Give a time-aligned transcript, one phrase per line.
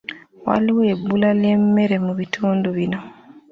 [0.45, 2.99] Waliwo ebbula ly'emmere mu bitundu bino.